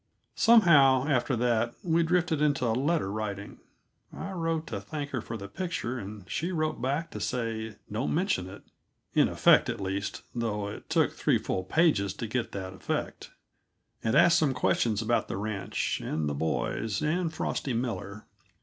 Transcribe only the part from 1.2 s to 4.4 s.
that, we drifted into letter writing. I